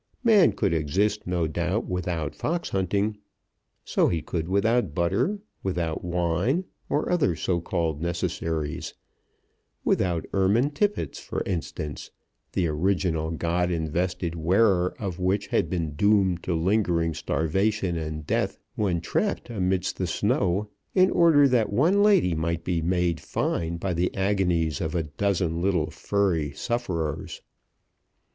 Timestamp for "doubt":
1.45-1.85